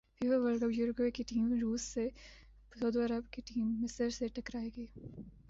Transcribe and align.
FIFA 0.17 0.37
World 0.37 0.61
Cup 0.61 0.71
Uruguay 0.73 1.11
کی 1.11 1.23
team 1.29 1.51
روس 1.61 1.81
سے 1.93 2.07
سعودی 2.71 2.99
عرب 3.05 3.31
کی 3.33 3.41
ٹیم 3.45 3.67
مصر 3.81 4.09
سے 4.17 4.27
ٹکرائے 4.35 4.69
گی 4.77 4.85